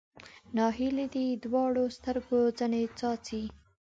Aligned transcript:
ناهیلي 0.55 1.05
دې 1.15 1.25
دواړو 1.45 1.83
سترګو 1.97 2.39
ځنې 2.57 2.83
څاڅي 2.97 3.43